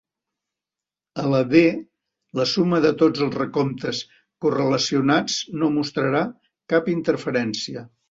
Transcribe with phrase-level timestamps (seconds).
[1.23, 1.61] A la D,
[2.39, 4.01] la suma de tots els recomptes
[4.47, 6.27] correlacionats no mostrarà
[6.75, 7.91] cap interferència.